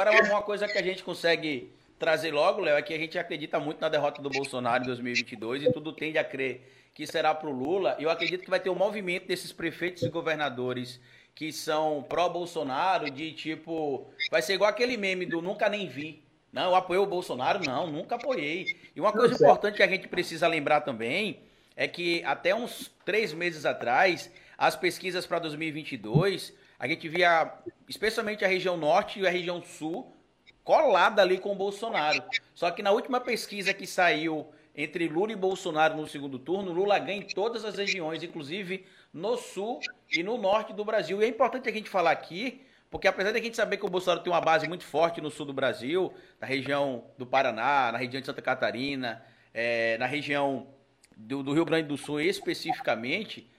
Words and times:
Agora, 0.00 0.24
uma 0.24 0.40
coisa 0.40 0.66
que 0.66 0.78
a 0.78 0.82
gente 0.82 1.04
consegue 1.04 1.70
trazer 1.98 2.32
logo, 2.32 2.62
Léo, 2.62 2.78
é 2.78 2.80
que 2.80 2.94
a 2.94 2.98
gente 2.98 3.18
acredita 3.18 3.60
muito 3.60 3.82
na 3.82 3.88
derrota 3.90 4.22
do 4.22 4.30
Bolsonaro 4.30 4.82
em 4.82 4.86
2022 4.86 5.64
e 5.64 5.72
tudo 5.72 5.92
tende 5.92 6.16
a 6.16 6.24
crer 6.24 6.62
que 6.94 7.06
será 7.06 7.34
para 7.34 7.50
o 7.50 7.52
Lula. 7.52 7.96
Eu 7.98 8.08
acredito 8.08 8.42
que 8.42 8.48
vai 8.48 8.58
ter 8.58 8.70
um 8.70 8.74
movimento 8.74 9.26
desses 9.26 9.52
prefeitos 9.52 10.02
e 10.02 10.08
governadores 10.08 10.98
que 11.34 11.52
são 11.52 12.02
pró-Bolsonaro, 12.08 13.10
de 13.10 13.32
tipo. 13.32 14.10
Vai 14.30 14.40
ser 14.40 14.54
igual 14.54 14.70
aquele 14.70 14.96
meme 14.96 15.26
do 15.26 15.42
nunca 15.42 15.68
nem 15.68 15.86
vi. 15.86 16.22
Não, 16.50 16.70
eu 16.70 16.74
apoiei 16.74 17.02
o 17.02 17.06
Bolsonaro? 17.06 17.60
Não, 17.62 17.86
nunca 17.86 18.14
apoiei. 18.14 18.78
E 18.96 19.00
uma 19.00 19.12
coisa 19.12 19.34
importante 19.34 19.76
que 19.76 19.82
a 19.82 19.88
gente 19.88 20.08
precisa 20.08 20.48
lembrar 20.48 20.80
também 20.80 21.40
é 21.76 21.86
que 21.86 22.24
até 22.24 22.54
uns 22.54 22.90
três 23.04 23.34
meses 23.34 23.66
atrás, 23.66 24.30
as 24.56 24.74
pesquisas 24.74 25.26
para 25.26 25.40
2022, 25.40 26.54
a 26.80 26.88
gente 26.88 27.06
via 27.10 27.52
especialmente 27.86 28.42
a 28.42 28.48
região 28.48 28.74
norte 28.74 29.20
e 29.20 29.26
a 29.26 29.30
região 29.30 29.62
sul 29.62 30.16
colada 30.64 31.20
ali 31.20 31.38
com 31.38 31.52
o 31.52 31.54
Bolsonaro. 31.54 32.22
Só 32.54 32.70
que 32.70 32.82
na 32.82 32.90
última 32.90 33.20
pesquisa 33.20 33.74
que 33.74 33.86
saiu 33.86 34.50
entre 34.74 35.06
Lula 35.06 35.32
e 35.32 35.36
Bolsonaro 35.36 35.94
no 35.94 36.06
segundo 36.06 36.38
turno, 36.38 36.72
Lula 36.72 36.98
ganha 36.98 37.18
em 37.18 37.26
todas 37.26 37.66
as 37.66 37.76
regiões, 37.76 38.22
inclusive 38.22 38.86
no 39.12 39.36
sul 39.36 39.80
e 40.10 40.22
no 40.22 40.38
norte 40.38 40.72
do 40.72 40.82
Brasil. 40.82 41.20
E 41.20 41.26
é 41.26 41.28
importante 41.28 41.68
a 41.68 41.72
gente 41.72 41.90
falar 41.90 42.12
aqui, 42.12 42.62
porque 42.90 43.06
apesar 43.06 43.32
de 43.32 43.38
a 43.38 43.42
gente 43.42 43.56
saber 43.56 43.76
que 43.76 43.84
o 43.84 43.90
Bolsonaro 43.90 44.22
tem 44.22 44.32
uma 44.32 44.40
base 44.40 44.66
muito 44.66 44.84
forte 44.84 45.20
no 45.20 45.30
sul 45.30 45.44
do 45.44 45.52
Brasil, 45.52 46.14
na 46.40 46.46
região 46.46 47.04
do 47.18 47.26
Paraná, 47.26 47.92
na 47.92 47.98
região 47.98 48.20
de 48.20 48.26
Santa 48.26 48.40
Catarina, 48.40 49.22
é, 49.52 49.98
na 49.98 50.06
região 50.06 50.68
do, 51.14 51.42
do 51.42 51.52
Rio 51.52 51.66
Grande 51.66 51.88
do 51.88 51.98
Sul 51.98 52.22
especificamente, 52.22 53.50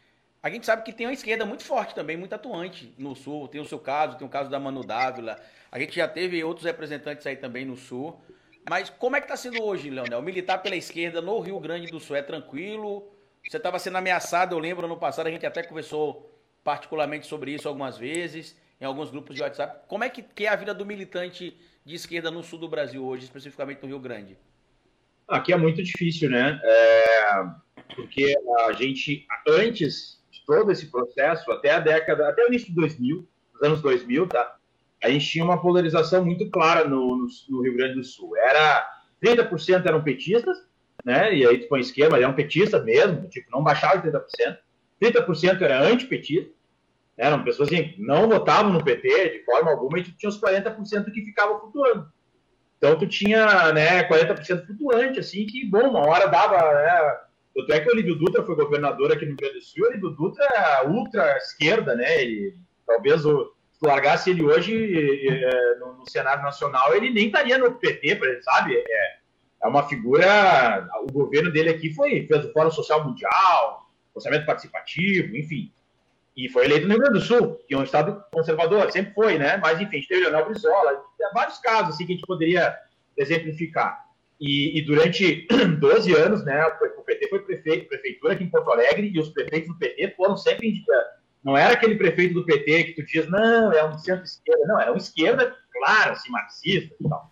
a 0.44 0.50
gente 0.50 0.66
sabe 0.66 0.84
que 0.84 0.92
tem 0.92 1.06
uma 1.06 1.14
esquerda 1.14 1.46
muito 1.46 1.64
forte 1.64 1.94
também, 1.94 2.18
muito 2.18 2.34
atuante 2.34 2.94
no 2.98 3.16
Sul. 3.16 3.48
Tem 3.48 3.62
o 3.62 3.66
seu 3.66 3.78
caso, 3.78 4.18
tem 4.18 4.26
o 4.26 4.30
caso 4.30 4.50
da 4.50 4.60
Manu 4.60 4.84
Dávila. 4.84 5.40
A 5.72 5.78
gente 5.78 5.96
já 5.96 6.08
teve 6.08 6.44
outros 6.44 6.66
representantes 6.66 7.28
aí 7.28 7.36
também 7.36 7.64
no 7.64 7.78
Sul. 7.78 8.20
Mas 8.68 8.90
como 8.90 9.16
é 9.16 9.20
que 9.20 9.26
está 9.26 9.38
sendo 9.38 9.62
hoje, 9.64 9.90
Leonel? 9.90 10.22
Militar 10.22 10.58
pela 10.58 10.76
esquerda 10.76 11.22
no 11.22 11.40
Rio 11.40 11.60
Grande 11.60 11.92
do 11.92 12.00
Sul 12.00 12.16
é 12.16 12.24
tranquilo? 12.24 13.08
Você 13.48 13.58
estava 13.58 13.78
sendo 13.78 13.98
ameaçado, 13.98 14.56
eu 14.56 14.60
lembro, 14.60 14.86
ano 14.86 14.98
passado 14.98 15.28
a 15.28 15.32
gente 15.32 15.46
até 15.46 15.62
conversou 15.64 16.28
particularmente 16.64 17.28
sobre 17.28 17.52
isso 17.52 17.68
algumas 17.68 17.98
vezes, 17.98 18.56
em 18.80 18.86
alguns 18.86 19.12
grupos 19.12 19.36
de 19.36 19.42
WhatsApp. 19.42 19.82
Como 19.88 20.04
é 20.04 20.10
que, 20.10 20.22
que 20.22 20.46
é 20.46 20.50
a 20.50 20.56
vida 20.56 20.74
do 20.74 20.86
militante 20.86 21.58
de 21.84 21.96
esquerda 21.96 22.30
no 22.30 22.44
sul 22.44 22.60
do 22.60 22.70
Brasil 22.70 23.04
hoje, 23.04 23.26
especificamente 23.26 23.82
no 23.82 23.88
Rio 23.88 24.00
Grande? 24.00 24.38
Aqui 25.28 25.54
é 25.54 25.58
muito 25.58 25.82
difícil, 25.82 26.30
né? 26.30 26.60
É, 26.64 27.32
porque 27.96 28.36
a 28.60 28.74
gente, 28.74 29.26
antes 29.48 30.21
todo 30.46 30.72
esse 30.72 30.92
processo, 30.92 31.52
até 31.52 31.72
a 31.72 31.80
década, 31.80 32.30
até 32.30 32.44
o 32.44 32.48
início 32.48 32.68
de 32.70 32.76
2000, 32.76 33.28
os 33.56 33.62
anos 33.62 33.82
2000, 33.82 34.28
tá? 34.28 34.58
a 35.04 35.10
gente 35.10 35.28
tinha 35.28 35.44
uma 35.44 35.60
polarização 35.60 36.24
muito 36.24 36.50
clara 36.50 36.88
no, 36.88 37.18
no, 37.18 37.28
no 37.50 37.62
Rio 37.62 37.76
Grande 37.76 37.96
do 37.96 38.04
Sul. 38.04 38.38
Era 38.38 38.88
30% 39.24 39.86
eram 39.86 40.04
petistas, 40.04 40.58
né? 41.04 41.34
E 41.34 41.46
aí 41.46 41.58
tu 41.58 41.68
põe 41.68 41.80
esquerda, 41.80 42.12
mas 42.12 42.24
eram 42.24 42.34
petistas 42.34 42.84
mesmo, 42.86 43.28
tipo, 43.28 43.50
não 43.52 43.64
baixava 43.64 43.98
de 43.98 44.10
30%. 44.10 44.58
30% 45.02 45.62
era 45.62 45.82
antipetista, 45.82 46.52
eram 47.18 47.44
pessoas 47.44 47.70
que 47.70 47.96
não 47.98 48.30
votavam 48.30 48.72
no 48.72 48.84
PT 48.84 49.30
de 49.30 49.44
forma 49.44 49.72
alguma, 49.72 49.98
e 49.98 50.04
tu 50.04 50.12
tinha 50.12 50.30
os 50.30 50.40
40% 50.40 51.12
que 51.12 51.26
ficavam 51.26 51.60
flutuando. 51.60 52.12
Então 52.78 52.98
tu 52.98 53.08
tinha, 53.08 53.74
né, 53.74 54.04
40% 54.04 54.68
flutuante, 54.68 55.20
assim, 55.20 55.46
que, 55.48 55.66
bom, 55.66 55.90
uma 55.90 56.08
hora 56.08 56.28
dava, 56.28 56.58
né? 56.58 57.18
Tanto 57.54 57.74
é 57.74 57.80
que 57.80 57.90
o 57.90 57.92
Olívio 57.94 58.16
Dutra 58.16 58.44
foi 58.44 58.56
governador 58.56 59.12
aqui 59.12 59.26
no 59.26 59.32
Rio 59.32 59.38
Grande 59.38 59.56
do 59.56 59.62
Sul, 59.62 59.84
o 59.84 59.88
Olívio 59.90 60.10
Dutra 60.12 60.46
é 60.46 60.88
ultra 60.88 61.38
esquerda, 61.38 61.96
né? 61.96 62.22
Ele, 62.22 62.56
talvez 62.86 63.26
o 63.26 63.52
largasse 63.82 64.30
ele 64.30 64.44
hoje 64.44 65.28
é, 65.28 65.76
no, 65.80 65.94
no, 65.94 66.10
cenário 66.10 66.44
nacional, 66.44 66.96
ele 66.96 67.10
nem 67.10 67.26
estaria 67.28 67.58
no 67.58 67.74
PT, 67.74 68.42
sabe? 68.44 68.76
É, 68.76 69.18
é 69.64 69.68
uma 69.68 69.88
figura. 69.88 70.88
O 71.02 71.12
governo 71.12 71.52
dele 71.52 71.70
aqui 71.70 71.94
foi 71.94 72.26
fez 72.28 72.46
o 72.46 72.54
Fórum 72.54 72.72
Social 72.72 73.04
Mundial, 73.04 73.90
orçamento 74.14 74.46
participativo, 74.46 75.36
enfim. 75.36 75.72
E 76.38 76.48
foi 76.48 76.66
eleito 76.66 76.88
no 76.88 76.94
Rio 76.94 77.02
Grande 77.02 77.20
do 77.20 77.26
Sul, 77.26 77.60
que 77.68 77.74
é 77.74 77.78
um 77.78 77.84
estado 77.84 78.24
conservador, 78.32 78.90
sempre 78.92 79.14
foi, 79.14 79.38
né? 79.38 79.58
Mas, 79.58 79.82
enfim, 79.82 79.98
a 79.98 80.00
gente 80.00 80.08
teve 80.08 80.22
Leonel 80.22 80.46
Brizola, 80.46 81.04
vários 81.34 81.58
casos 81.60 81.96
assim, 81.96 82.06
que 82.06 82.14
a 82.14 82.16
gente 82.16 82.26
poderia 82.26 82.76
exemplificar. 83.18 84.06
E, 84.42 84.80
e, 84.80 84.82
durante 84.86 85.48
12 85.80 86.14
anos, 86.16 86.44
né, 86.44 86.66
o 86.66 87.04
PT 87.04 87.30
foi 87.30 87.40
prefeito, 87.40 87.88
prefeitura 87.88 88.34
aqui 88.34 88.44
em 88.44 88.50
Porto 88.50 88.72
Alegre, 88.72 89.12
e 89.14 89.20
os 89.20 89.30
prefeitos 89.30 89.70
do 89.70 89.78
PT 89.78 90.16
foram 90.18 90.36
sempre 90.36 90.68
indicados 90.68 91.22
não 91.44 91.58
era 91.58 91.74
aquele 91.74 91.96
prefeito 91.96 92.36
do 92.36 92.46
PT 92.46 92.84
que 92.86 92.94
tu 92.94 93.06
diz, 93.06 93.28
não, 93.28 93.72
é 93.72 93.84
um 93.84 93.98
centro-esquerda. 93.98 94.66
Não, 94.68 94.80
era 94.80 94.92
uma 94.92 94.98
esquerda, 94.98 95.56
claro, 95.74 96.12
assim, 96.12 96.30
marxista 96.30 96.96
e 97.00 97.10
tal. 97.10 97.32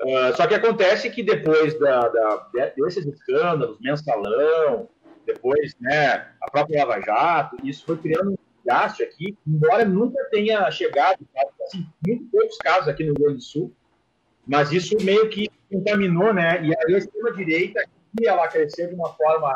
Uh, 0.00 0.36
só 0.36 0.46
que 0.46 0.54
acontece 0.54 1.10
que 1.10 1.22
depois 1.22 1.78
da, 1.78 2.08
da, 2.08 2.48
desses 2.76 3.06
escândalos, 3.06 3.78
mensalão, 3.80 4.88
depois 5.26 5.74
né, 5.80 6.32
a 6.42 6.50
própria 6.50 6.84
Lava 6.84 7.00
Jato, 7.00 7.56
isso 7.64 7.84
foi 7.84 7.96
criando 7.96 8.32
um 8.32 8.36
gasto 8.64 9.02
aqui, 9.02 9.36
embora 9.46 9.84
nunca 9.84 10.22
tenha 10.30 10.70
chegado, 10.70 11.18
assim, 11.62 11.86
muito 12.06 12.24
poucos 12.30 12.56
casos 12.58 12.88
aqui 12.88 13.04
no 13.04 13.14
Rio 13.14 13.24
Grande 13.24 13.36
do 13.36 13.42
Sul, 13.42 13.74
mas 14.46 14.72
isso 14.72 14.96
meio 15.02 15.28
que 15.28 15.48
contaminou, 15.70 16.32
né? 16.32 16.62
E 16.64 16.74
aí 16.74 16.94
a 16.94 16.98
extrema-direita 16.98 17.84
ela 18.24 18.48
cresceu 18.48 18.88
de 18.88 18.94
uma 18.94 19.12
forma 19.12 19.54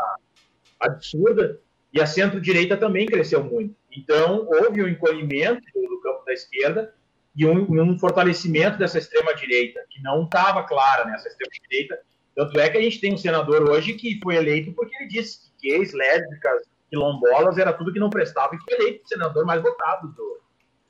absurda, 0.79 1.59
e 1.93 2.01
a 2.01 2.07
centro-direita 2.07 2.77
também 2.77 3.07
cresceu 3.07 3.43
muito. 3.43 3.75
Então, 3.91 4.47
houve 4.49 4.83
um 4.83 4.89
encolhimento 4.89 5.63
do 5.75 6.01
campo 6.01 6.25
da 6.25 6.33
esquerda 6.33 6.95
e 7.35 7.47
um, 7.47 7.67
um 7.83 7.99
fortalecimento 7.99 8.79
dessa 8.79 8.99
extrema-direita, 8.99 9.81
que 9.91 10.03
não 10.03 10.25
estava 10.25 10.63
clara 10.63 11.05
nessa 11.07 11.29
extrema-direita. 11.29 12.01
Tanto 12.37 12.59
é 12.61 12.71
que 12.71 12.79
a 12.79 12.83
gente 12.83 13.01
tem 13.01 13.15
um 13.15 13.19
senador 13.19 13.69
hoje 13.69 13.95
que 13.95 14.21
foi 14.23 14.37
eleito 14.37 14.73
porque 14.73 14.95
ele 14.97 15.09
disse 15.09 15.51
que 15.59 15.69
gays, 15.69 15.93
lésbicas, 15.93 16.63
quilombolas 16.89 17.59
era 17.59 17.73
tudo 17.73 17.93
que 17.93 17.99
não 17.99 18.11
prestava 18.11 18.55
e 18.55 18.59
foi 18.59 18.75
eleito 18.75 19.05
o 19.05 19.09
senador 19.09 19.45
mais 19.45 19.63
votado 19.63 20.09
do. 20.09 20.41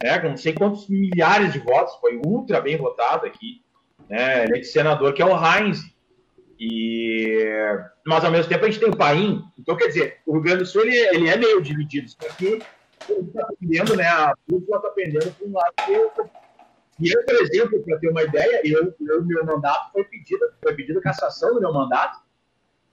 Né, 0.03 0.19
não 0.23 0.37
sei 0.37 0.55
quantos 0.55 0.89
milhares 0.89 1.53
de 1.53 1.59
votos, 1.59 1.95
foi 1.97 2.19
ultra 2.25 2.61
bem 2.61 2.77
votado 2.77 3.27
aqui. 3.27 3.63
Né, 4.11 4.45
eleito 4.45 4.67
senador, 4.67 5.15
que 5.15 5.23
é 5.23 5.25
o 5.25 5.31
Heinz, 5.31 5.79
e, 6.59 7.43
mas 8.05 8.23
ao 8.23 8.31
mesmo 8.31 8.49
tempo 8.49 8.65
a 8.65 8.69
gente 8.69 8.81
tem 8.81 8.91
o 8.91 8.97
Paim. 8.97 9.43
Então, 9.59 9.77
quer 9.77 9.87
dizer, 9.87 10.19
o 10.27 10.33
Rio 10.33 10.43
Grande 10.43 10.59
do 10.59 10.67
Sul 10.67 10.83
ele, 10.83 10.97
ele 11.15 11.29
é 11.29 11.37
meio 11.37 11.63
dividido. 11.63 12.07
Isso 12.07 12.17
aqui 12.29 12.61
ele 13.09 13.21
está 13.21 13.49
pendendo, 13.59 13.97
né? 13.97 14.07
A 14.07 14.35
cúpula 14.49 14.77
está 14.77 14.91
pendendo 14.91 15.31
para 15.33 15.47
um 15.47 15.53
lado 15.53 15.73
que 15.87 15.93
eu. 15.93 16.13
E 16.99 17.11
eu, 17.11 17.25
por 17.25 17.35
exemplo, 17.37 17.83
para 17.83 17.99
ter 17.99 18.09
uma 18.11 18.23
ideia, 18.23 18.61
eu, 18.63 18.95
eu, 19.09 19.25
meu 19.25 19.47
mandato 19.47 19.91
foi 19.93 20.05
pedido, 20.05 20.45
foi 20.63 20.75
pedida 20.75 21.01
cassação 21.01 21.55
do 21.55 21.61
meu 21.61 21.73
mandato, 21.73 22.21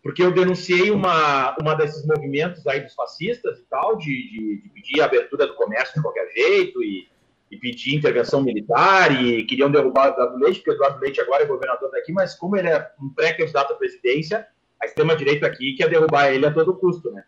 porque 0.02 0.24
eu 0.24 0.32
denunciei 0.32 0.90
uma, 0.92 1.58
uma 1.60 1.76
desses 1.76 2.06
movimentos 2.06 2.66
aí 2.68 2.80
dos 2.80 2.94
fascistas 2.94 3.60
e 3.60 3.64
tal, 3.64 3.98
de, 3.98 4.06
de, 4.06 4.62
de 4.62 4.70
pedir 4.70 5.02
a 5.02 5.06
abertura 5.06 5.46
do 5.46 5.56
comércio 5.56 5.96
de 5.96 6.02
qualquer 6.02 6.32
jeito 6.32 6.82
e 6.82 7.10
e 7.50 7.58
pedir 7.58 7.96
intervenção 7.96 8.42
militar 8.42 9.12
e 9.24 9.44
queriam 9.44 9.72
derrubar 9.72 10.10
o 10.10 10.14
Eduardo 10.14 10.38
Leite, 10.38 10.60
porque 10.60 10.72
o 10.72 10.74
Eduardo 10.74 11.00
Leite 11.00 11.22
agora 11.22 11.44
é 11.44 11.46
governador 11.46 11.90
daqui, 11.92 12.12
mas 12.12 12.36
como 12.36 12.58
ele 12.58 12.68
é 12.68 12.92
um 13.02 13.10
pré-candidato 13.14 13.74
à 13.74 13.76
presidência, 13.76 14.48
a 14.82 14.86
extrema-direita 14.86 15.48
aqui 15.48 15.76
quer 15.76 15.90
derrubar 15.90 16.32
ele 16.32 16.46
a 16.46 16.54
todo 16.54 16.76
custo, 16.76 17.12
né? 17.12 17.24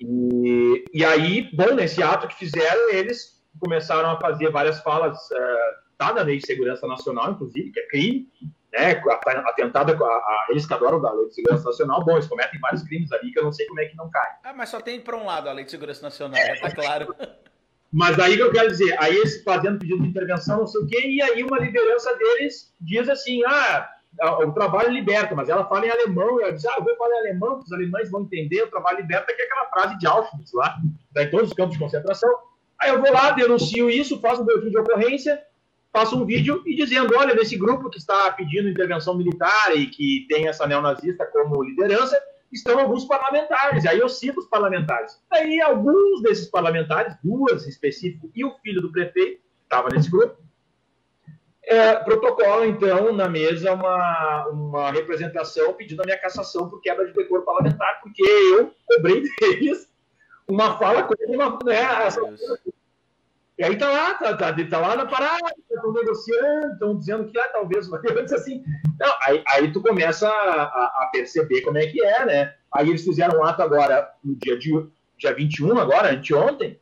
E, 0.00 0.84
e 0.92 1.04
aí, 1.04 1.48
bom, 1.54 1.74
nesse 1.74 2.02
ato 2.02 2.28
que 2.28 2.34
fizeram, 2.34 2.90
eles 2.90 3.42
começaram 3.58 4.10
a 4.10 4.20
fazer 4.20 4.50
várias 4.50 4.80
falas, 4.80 5.16
uh, 5.30 5.96
tá 5.96 6.12
na 6.12 6.22
Lei 6.22 6.38
de 6.38 6.46
Segurança 6.46 6.86
Nacional, 6.86 7.32
inclusive, 7.32 7.70
que 7.70 7.80
é 7.80 7.86
crime, 7.88 8.28
né? 8.72 9.02
Atentado 9.46 10.04
a, 10.04 10.08
a, 10.08 10.46
eles 10.50 10.66
que 10.66 10.74
adoram 10.74 11.00
da 11.00 11.12
Lei 11.12 11.28
de 11.28 11.34
Segurança 11.34 11.64
Nacional, 11.64 12.04
bom, 12.04 12.12
eles 12.12 12.26
cometem 12.26 12.60
vários 12.60 12.82
crimes 12.82 13.10
ali 13.12 13.32
que 13.32 13.38
eu 13.38 13.44
não 13.44 13.52
sei 13.52 13.66
como 13.66 13.80
é 13.80 13.86
que 13.86 13.96
não 13.96 14.10
cai. 14.10 14.30
Ah, 14.44 14.52
mas 14.52 14.68
só 14.68 14.80
tem 14.80 15.00
para 15.00 15.16
um 15.16 15.24
lado 15.24 15.48
a 15.48 15.52
Lei 15.52 15.64
de 15.64 15.70
Segurança 15.70 16.02
Nacional, 16.02 16.38
é, 16.38 16.56
tá 16.56 16.70
claro. 16.70 17.14
Mas 17.96 18.18
aí 18.18 18.36
que 18.36 18.42
eu 18.42 18.52
quero 18.52 18.68
dizer, 18.68 18.94
aí 19.00 19.16
eles 19.16 19.42
fazendo 19.42 19.78
pedido 19.78 20.02
de 20.02 20.08
intervenção, 20.10 20.58
não 20.58 20.66
sei 20.66 20.82
o 20.82 20.86
quê, 20.86 21.00
e 21.08 21.22
aí 21.22 21.42
uma 21.42 21.58
liderança 21.58 22.14
deles 22.14 22.70
diz 22.78 23.08
assim, 23.08 23.42
ah, 23.46 23.88
o 24.46 24.52
trabalho 24.52 24.92
liberta, 24.92 25.34
mas 25.34 25.48
ela 25.48 25.64
fala 25.66 25.86
em 25.86 25.90
alemão, 25.90 26.38
e 26.38 26.42
ela 26.42 26.52
diz, 26.52 26.66
ah, 26.66 26.74
eu 26.76 26.84
vou 26.84 26.94
falar 26.98 27.14
em 27.14 27.18
alemão, 27.20 27.58
os 27.58 27.72
alemães 27.72 28.10
vão 28.10 28.20
entender, 28.20 28.64
o 28.64 28.70
trabalho 28.70 28.98
liberta, 28.98 29.32
que 29.32 29.40
é 29.40 29.46
aquela 29.46 29.64
frase 29.70 29.98
de 29.98 30.06
Auschwitz 30.06 30.52
lá, 30.52 30.76
tá 31.14 31.22
em 31.22 31.30
todos 31.30 31.48
os 31.48 31.54
campos 31.54 31.72
de 31.72 31.78
concentração. 31.82 32.28
Aí 32.78 32.90
eu 32.90 33.00
vou 33.00 33.10
lá, 33.10 33.30
denuncio 33.30 33.88
isso, 33.88 34.20
faço 34.20 34.42
um 34.42 34.44
boletim 34.44 34.68
de 34.68 34.78
ocorrência, 34.78 35.42
faço 35.90 36.22
um 36.22 36.26
vídeo 36.26 36.62
e 36.66 36.76
dizendo, 36.76 37.16
olha, 37.16 37.34
nesse 37.34 37.56
grupo 37.56 37.88
que 37.88 37.96
está 37.96 38.30
pedindo 38.32 38.68
intervenção 38.68 39.16
militar 39.16 39.74
e 39.74 39.86
que 39.86 40.26
tem 40.28 40.48
essa 40.48 40.66
neonazista 40.66 41.24
como 41.32 41.62
liderança, 41.62 42.20
estão 42.52 42.78
alguns 42.78 43.04
parlamentares. 43.04 43.84
E 43.84 43.88
aí 43.88 43.98
eu 43.98 44.08
cito 44.08 44.40
os 44.40 44.46
parlamentares. 44.46 45.20
Aí 45.30 45.60
alguns 45.60 46.22
desses 46.22 46.48
parlamentares, 46.48 47.16
duas 47.22 47.66
em 47.66 47.68
específico, 47.68 48.30
e 48.34 48.44
o 48.44 48.54
filho 48.58 48.80
do 48.80 48.92
prefeito, 48.92 49.40
estava 49.64 49.88
nesse 49.88 50.10
grupo, 50.10 50.36
é, 51.66 51.96
protocola, 51.96 52.64
então, 52.64 53.12
na 53.12 53.28
mesa 53.28 53.74
uma, 53.74 54.46
uma 54.46 54.90
representação 54.92 55.72
pedindo 55.72 56.00
a 56.00 56.04
minha 56.04 56.18
cassação 56.18 56.70
por 56.70 56.80
quebra 56.80 57.06
de 57.06 57.12
decoro 57.12 57.44
parlamentar, 57.44 58.00
porque 58.02 58.22
eu 58.22 58.72
cobrei 58.86 59.24
deles 59.40 59.90
uma 60.48 60.78
fala 60.78 61.02
como 61.02 61.34
uma. 61.34 61.58
Né, 61.64 61.82
essa... 62.06 62.20
E 63.58 63.64
aí 63.64 63.76
tá 63.78 63.90
lá, 63.90 64.14
tá, 64.14 64.36
tá, 64.36 64.52
tá 64.52 64.78
lá 64.78 64.96
na 64.96 65.06
parada, 65.06 65.54
estão 65.70 65.90
negociando, 65.90 66.72
estão 66.74 66.98
dizendo 66.98 67.24
que 67.24 67.38
ah, 67.38 67.48
talvez 67.48 67.88
vai 67.88 68.00
assim. 68.34 68.62
Não, 69.00 69.12
aí, 69.22 69.42
aí 69.48 69.72
tu 69.72 69.80
começa 69.80 70.28
a, 70.28 70.84
a, 71.04 71.08
perceber 71.10 71.62
como 71.62 71.78
é 71.78 71.86
que 71.86 72.02
é, 72.04 72.26
né? 72.26 72.54
Aí 72.74 72.90
eles 72.90 73.02
fizeram 73.02 73.38
um 73.38 73.44
ato 73.44 73.62
agora, 73.62 74.10
no 74.22 74.36
dia, 74.36 74.58
de, 74.58 74.70
dia 75.16 75.32
21, 75.32 75.78
agora, 75.78 76.12
anteontem, 76.12 76.78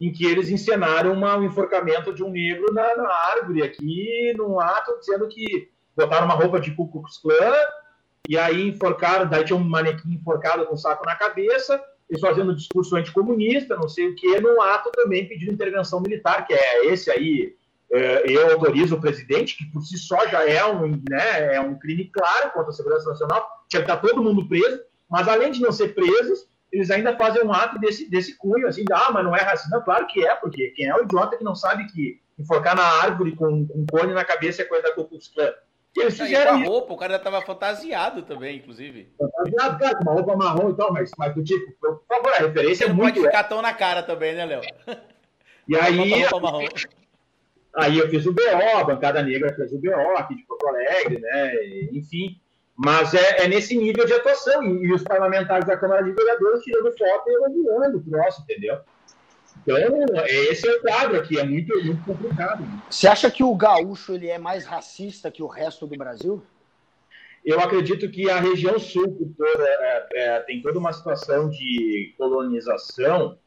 em 0.00 0.10
que 0.10 0.24
eles 0.24 0.48
encenaram 0.48 1.12
uma, 1.12 1.36
um 1.36 1.44
enforcamento 1.44 2.12
de 2.14 2.24
um 2.24 2.30
negro 2.30 2.72
na, 2.72 2.96
na 2.96 3.14
árvore 3.36 3.62
aqui, 3.62 4.32
num 4.34 4.58
ato, 4.58 4.98
dizendo 4.98 5.28
que 5.28 5.70
botaram 5.94 6.24
uma 6.24 6.34
roupa 6.34 6.58
de 6.58 6.70
Ku 6.70 6.90
Klux 6.90 7.18
Klan, 7.18 7.54
e 8.26 8.38
aí 8.38 8.68
enforcaram, 8.68 9.28
daí 9.28 9.44
tinha 9.44 9.58
um 9.58 9.62
manequim 9.62 10.14
enforcado 10.14 10.64
com 10.64 10.74
um 10.74 10.78
saco 10.78 11.04
na 11.04 11.14
cabeça, 11.14 11.78
eles 12.08 12.20
fazendo 12.20 12.54
discurso 12.54 12.96
anticomunista, 12.96 13.76
não 13.76 13.88
sei 13.88 14.08
o 14.08 14.14
que, 14.14 14.40
num 14.40 14.60
ato 14.60 14.90
também 14.92 15.28
pedindo 15.28 15.52
intervenção 15.52 16.00
militar, 16.00 16.46
que 16.46 16.52
é 16.52 16.86
esse 16.86 17.10
aí, 17.10 17.54
é, 17.90 18.24
eu 18.30 18.52
autorizo 18.52 18.96
o 18.96 19.00
presidente, 19.00 19.56
que 19.56 19.64
por 19.66 19.82
si 19.82 19.96
só 19.96 20.26
já 20.28 20.48
é 20.48 20.64
um, 20.66 21.02
né, 21.08 21.54
é 21.54 21.60
um 21.60 21.78
crime 21.78 22.10
claro 22.12 22.50
contra 22.52 22.70
a 22.70 22.72
segurança 22.72 23.08
nacional, 23.08 23.46
tinha 23.68 23.82
que 23.82 23.90
estar 23.90 24.00
todo 24.00 24.22
mundo 24.22 24.46
preso, 24.48 24.82
mas 25.10 25.28
além 25.28 25.50
de 25.50 25.60
não 25.60 25.72
ser 25.72 25.94
presos, 25.94 26.46
eles 26.72 26.90
ainda 26.90 27.16
fazem 27.16 27.42
um 27.44 27.52
ato 27.52 27.78
desse, 27.78 28.10
desse 28.10 28.36
cunho, 28.36 28.66
assim, 28.66 28.84
ah, 28.92 29.10
mas 29.12 29.24
não 29.24 29.34
é 29.34 29.40
racismo. 29.40 29.80
claro 29.82 30.06
que 30.06 30.26
é, 30.26 30.34
porque 30.34 30.70
quem 30.70 30.86
é 30.86 30.94
o 30.94 31.02
idiota 31.04 31.36
que 31.36 31.44
não 31.44 31.54
sabe 31.54 31.86
que 31.86 32.20
enforcar 32.36 32.74
na 32.74 32.82
árvore 32.82 33.36
com, 33.36 33.66
com 33.66 33.78
um 33.78 33.86
cone 33.86 34.12
na 34.12 34.24
cabeça 34.24 34.62
é 34.62 34.64
coisa 34.64 34.82
da 34.82 34.92
Ku 34.92 35.04
Klux 35.04 35.28
Klan? 35.28 35.52
Eles 35.96 36.18
fizeram 36.18 36.58
e 36.58 36.64
a 36.64 36.66
roupa, 36.66 36.92
o 36.92 36.96
cara 36.96 37.16
estava 37.16 37.40
fantasiado 37.40 38.22
também, 38.22 38.56
inclusive. 38.56 39.12
Fantasiado, 39.16 39.78
cara, 39.78 39.96
com 39.96 40.02
uma 40.02 40.12
roupa 40.12 40.36
marrom 40.36 40.70
e 40.70 40.76
tal, 40.76 40.92
mas, 40.92 41.10
mas 41.16 41.34
do 41.34 41.44
tipo, 41.44 41.72
por 41.80 42.02
favor, 42.08 42.32
a 42.32 42.38
referência 42.38 42.86
Você 42.86 42.90
é 42.90 42.94
muito... 42.94 43.14
pode 43.14 43.26
ficar 43.26 43.44
tão 43.44 43.62
na 43.62 43.72
cara 43.72 44.02
também, 44.02 44.34
né, 44.34 44.44
Léo? 44.44 44.62
E 45.68 45.76
aí... 45.76 46.24
Aí 47.76 47.98
eu 47.98 48.08
fiz 48.08 48.24
o 48.24 48.32
BO, 48.32 48.40
a 48.76 48.84
bancada 48.84 49.22
negra 49.22 49.52
fez 49.54 49.72
o 49.72 49.80
BO 49.80 50.16
aqui 50.16 50.36
de 50.36 50.44
Porto 50.44 50.68
Alegre, 50.68 51.18
né? 51.18 51.54
Enfim, 51.92 52.40
mas 52.76 53.14
é, 53.14 53.44
é 53.44 53.48
nesse 53.48 53.76
nível 53.76 54.04
de 54.06 54.12
atuação. 54.12 54.62
E, 54.62 54.86
e, 54.86 54.92
os 54.92 55.02
parlamentares 55.02 55.66
da 55.66 55.76
Câmara 55.76 56.02
de 56.02 56.12
Vereadores 56.12 56.62
tirando 56.62 56.96
foto 56.96 57.28
e 57.28 57.34
elogiando 57.34 57.98
o 57.98 58.02
troço, 58.02 58.42
entendeu? 58.42 58.78
Então, 59.66 59.76
esse 60.26 60.68
é 60.68 60.72
o 60.72 60.80
quadro 60.82 61.16
aqui, 61.16 61.38
é 61.38 61.44
muito, 61.44 61.74
muito 61.82 62.04
complicado. 62.04 62.64
Você 62.90 63.08
acha 63.08 63.30
que 63.30 63.42
o 63.42 63.54
gaúcho 63.56 64.14
ele 64.14 64.28
é 64.28 64.38
mais 64.38 64.66
racista 64.66 65.30
que 65.30 65.42
o 65.42 65.46
resto 65.46 65.86
do 65.86 65.96
Brasil? 65.96 66.42
Eu 67.42 67.58
acredito 67.60 68.10
que 68.10 68.30
a 68.30 68.40
região 68.40 68.78
sul 68.78 69.34
toda, 69.36 69.64
é, 69.64 70.06
é, 70.14 70.40
tem 70.40 70.62
toda 70.62 70.78
uma 70.78 70.92
situação 70.92 71.48
de 71.48 72.14
colonização 72.16 73.38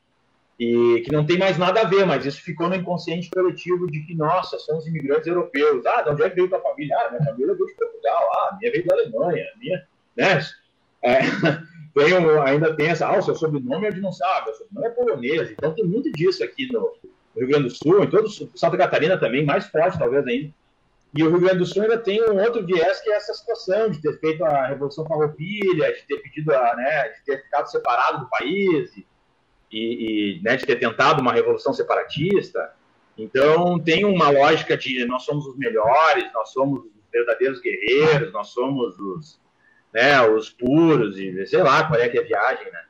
e 0.59 1.01
que 1.05 1.11
não 1.11 1.23
tem 1.23 1.37
mais 1.37 1.57
nada 1.57 1.81
a 1.81 1.83
ver, 1.83 2.05
mas 2.05 2.25
isso 2.25 2.41
ficou 2.41 2.67
no 2.67 2.75
inconsciente 2.75 3.29
coletivo 3.29 3.85
de 3.85 3.99
que, 4.01 4.15
nossa, 4.15 4.57
somos 4.57 4.87
imigrantes 4.87 5.27
europeus. 5.27 5.85
Ah, 5.85 6.01
de 6.01 6.09
onde 6.09 6.23
é 6.23 6.29
que 6.29 6.35
veio 6.35 6.49
tua 6.49 6.61
família? 6.61 6.97
Ah, 6.97 7.11
minha 7.11 7.23
família 7.23 7.53
veio 7.53 7.67
de 7.67 7.75
Portugal. 7.75 8.29
Ah, 8.33 8.57
minha 8.59 8.71
veio 8.71 8.85
da 8.85 8.95
Alemanha. 8.95 9.45
Minha, 9.59 9.87
né? 10.15 10.39
É, 11.03 11.19
tem 11.97 12.13
um, 12.17 12.41
ainda 12.41 12.75
tem 12.75 12.87
essa, 12.87 13.07
ah, 13.07 13.17
o 13.17 13.21
seu 13.21 13.35
sobrenome 13.35 13.87
é 13.87 13.91
de 13.91 13.99
não 13.99 14.11
sabe, 14.11 14.51
o 14.51 14.53
sobrenome 14.53 14.87
é 14.87 14.89
polonês. 14.91 15.51
Então 15.51 15.73
tem 15.73 15.85
muito 15.85 16.11
disso 16.11 16.43
aqui 16.43 16.71
no, 16.71 16.93
Rio 17.37 17.47
Grande 17.47 17.63
do 17.65 17.69
Sul, 17.69 18.03
em 18.03 18.09
todo 18.09 18.29
Santa 18.29 18.77
Catarina 18.77 19.17
também, 19.17 19.45
mais 19.45 19.67
forte 19.67 19.97
talvez 19.97 20.25
ainda. 20.25 20.53
E 21.15 21.23
o 21.23 21.29
Rio 21.29 21.39
Grande 21.39 21.59
do 21.59 21.65
Sul 21.65 21.83
ainda 21.83 21.97
tem 21.97 22.21
um 22.21 22.39
outro 22.41 22.65
viés 22.65 22.99
que 23.01 23.09
é 23.09 23.15
essa 23.15 23.33
situação 23.33 23.89
de 23.89 24.01
ter 24.01 24.19
feito 24.19 24.43
a 24.43 24.67
Revolução 24.67 25.05
Farroupilha, 25.05 25.93
de 25.93 26.01
ter 26.03 26.17
pedido, 26.17 26.53
a, 26.53 26.75
né, 26.75 27.09
de 27.09 27.25
ter 27.25 27.43
ficado 27.43 27.67
separado 27.67 28.19
do 28.19 28.29
país 28.29 28.91
e, 28.97 29.05
e 29.71 30.41
né, 30.43 30.57
de 30.57 30.65
ter 30.65 30.77
tentado 30.77 31.21
uma 31.21 31.33
revolução 31.33 31.73
separatista. 31.73 32.73
Então 33.17 33.79
tem 33.79 34.05
uma 34.05 34.29
lógica 34.29 34.75
de 34.77 35.05
nós 35.05 35.23
somos 35.23 35.45
os 35.47 35.57
melhores, 35.57 36.31
nós 36.33 36.51
somos 36.51 36.85
os 36.85 36.91
verdadeiros 37.11 37.61
guerreiros, 37.61 38.31
nós 38.33 38.49
somos 38.49 38.97
os 38.99 39.39
né, 39.97 40.21
os 40.21 40.51
puros, 40.51 41.17
e 41.17 41.47
sei 41.47 41.63
lá 41.63 41.83
qual 41.87 41.99
é 41.99 42.07
que 42.07 42.19
é 42.19 42.21
a 42.21 42.23
viagem, 42.23 42.71
né? 42.71 42.83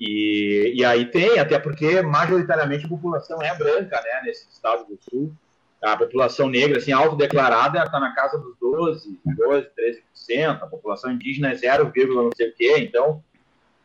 E, 0.00 0.72
e 0.74 0.84
aí 0.84 1.04
tem, 1.06 1.38
até 1.38 1.56
porque 1.56 2.02
majoritariamente 2.02 2.84
a 2.84 2.88
população 2.88 3.40
é 3.40 3.56
branca, 3.56 4.00
né, 4.02 4.22
nesse 4.24 4.48
estado 4.50 4.84
do 4.84 4.98
sul. 5.00 5.32
A 5.80 5.96
população 5.96 6.48
negra, 6.48 6.78
assim, 6.78 6.90
autodeclarada, 6.90 7.80
está 7.80 8.00
na 8.00 8.12
casa 8.12 8.36
dos 8.38 8.56
12, 8.60 9.20
12, 9.24 9.68
13%. 10.28 10.60
A 10.60 10.66
população 10.66 11.12
indígena 11.12 11.52
é 11.52 11.54
0, 11.54 11.92
não 12.08 12.30
sei 12.34 12.48
o 12.48 12.54
quê. 12.56 12.74
Então, 12.78 13.22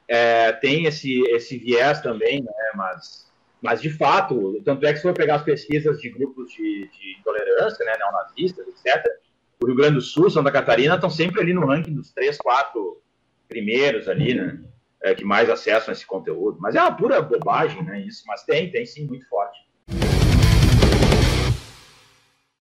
é, 0.08 0.52
tem 0.54 0.86
esse, 0.86 1.22
esse 1.30 1.56
viés 1.60 2.02
também, 2.02 2.42
né, 2.42 2.72
mas, 2.74 3.31
mas 3.62 3.80
de 3.80 3.92
fato, 3.92 4.60
tanto 4.66 4.84
é 4.84 4.94
que 4.94 4.98
se 4.98 5.04
for 5.04 5.14
pegar 5.14 5.36
as 5.36 5.44
pesquisas 5.44 6.00
de 6.00 6.10
grupos 6.10 6.52
de, 6.52 6.90
de 6.90 7.19
intolerância, 7.19 7.86
né, 7.86 7.94
neonazistas, 8.00 8.66
etc., 8.68 9.23
o 9.63 9.65
Rio 9.65 9.75
Grande 9.75 9.95
do 9.95 10.01
Sul, 10.01 10.30
Santa 10.30 10.51
Catarina 10.51 10.95
estão 10.95 11.10
sempre 11.10 11.42
ali 11.42 11.54
no 11.54 11.65
ranking 11.65 11.94
dos 11.94 12.12
três, 12.12 12.38
quatro 12.38 13.01
primeiros 13.48 14.10
ali, 14.10 14.33
né? 14.33 14.60
É, 15.01 15.13
que 15.13 15.24
mais 15.24 15.50
acessam 15.50 15.92
esse 15.92 16.06
conteúdo. 16.06 16.57
Mas 16.62 16.75
é 16.75 16.81
uma 16.81 16.95
pura 16.95 17.21
bobagem, 17.21 17.83
né? 17.83 18.01
Isso, 18.01 18.24
mas 18.27 18.44
tem, 18.44 18.71
tem 18.71 18.86
sim, 18.86 19.06
muito 19.06 19.27
forte. 19.27 19.57